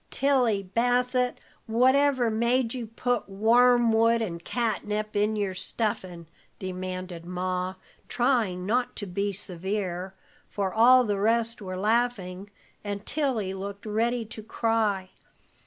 "Tilly 0.09 0.63
Bassett, 0.63 1.37
whatever 1.67 2.31
made 2.31 2.73
you 2.73 2.87
put 2.87 3.29
wormwood 3.29 4.19
and 4.19 4.43
catnip 4.43 5.15
in 5.15 5.35
your 5.35 5.53
stuffin'?" 5.53 6.25
demanded 6.57 7.23
Ma, 7.23 7.75
trying 8.07 8.65
not 8.65 8.95
to 8.95 9.05
be 9.05 9.31
severe, 9.31 10.15
for 10.49 10.73
all 10.73 11.03
the 11.03 11.19
rest 11.19 11.61
were 11.61 11.77
laughing, 11.77 12.49
and 12.83 13.05
Tilly 13.05 13.53
looked 13.53 13.85
ready 13.85 14.25
to 14.25 14.41
cry. 14.41 15.11